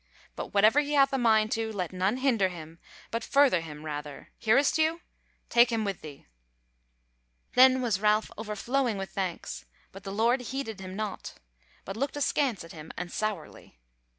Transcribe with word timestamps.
But 0.35 0.47
whatever 0.51 0.79
he 0.79 0.93
hath 0.93 1.13
a 1.13 1.19
mind 1.19 1.51
to, 1.51 1.71
let 1.71 1.93
none 1.93 2.17
hinder 2.17 2.49
him, 2.49 2.79
but 3.11 3.23
further 3.23 3.61
him 3.61 3.85
rather; 3.85 4.29
hearest 4.39 4.75
thou? 4.75 4.99
take 5.47 5.71
him 5.71 5.85
with 5.85 6.01
thee." 6.01 6.25
Then 7.53 7.83
was 7.83 8.01
Ralph 8.01 8.31
overflowing 8.35 8.97
with 8.97 9.11
thanks, 9.11 9.65
but 9.91 10.03
the 10.03 10.11
Lord 10.11 10.41
heeded 10.41 10.79
him 10.79 10.95
naught, 10.95 11.35
but 11.85 11.95
looked 11.95 12.17
askance 12.17 12.63
at 12.63 12.71
him 12.71 12.91
and 12.97 13.11
sourly. 13.11 13.77